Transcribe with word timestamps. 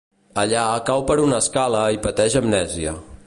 Allà, 0.43 0.63
cau 0.87 1.03
per 1.11 1.19
una 1.25 1.41
escala 1.45 1.83
i 1.97 2.01
pateix 2.09 2.39
amnèsia. 2.43 2.97